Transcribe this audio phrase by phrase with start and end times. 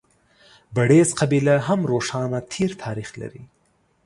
[0.75, 3.43] بړېڅ قبیله هم روښانه تېر تاریخ لري.